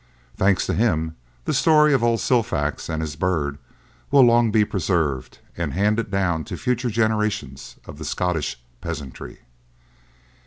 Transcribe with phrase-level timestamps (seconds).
[0.35, 1.15] Thanks to him,
[1.45, 3.59] the story of old Silfax and his bird
[4.09, 9.41] will long be preserved, and handed down to future generations of the Scottish peasantry.